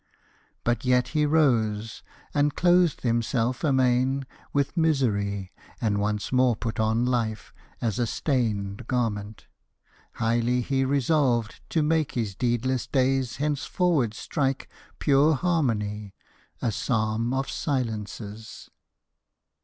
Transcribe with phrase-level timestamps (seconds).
[0.63, 2.01] But yet he rose,
[2.33, 8.87] and clothed himself amain With misery, and once more put on life As a stained
[8.87, 9.45] garment.
[10.13, 14.67] Highly he resolved To make his deedless days henceforward strike
[14.97, 16.15] Pure harmony
[16.63, 18.71] a psalm of silences.